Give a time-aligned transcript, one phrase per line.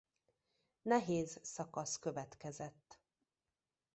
[0.81, 2.99] Nehéz szakasz következett.